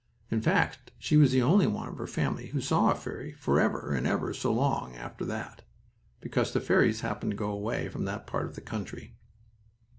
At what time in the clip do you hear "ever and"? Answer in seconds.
3.59-4.07